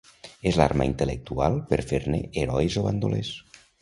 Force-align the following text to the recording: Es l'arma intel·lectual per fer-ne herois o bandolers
Es 0.51 0.55
l'arma 0.61 0.87
intel·lectual 0.91 1.59
per 1.73 1.81
fer-ne 1.91 2.23
herois 2.45 2.79
o 2.83 2.87
bandolers 2.87 3.35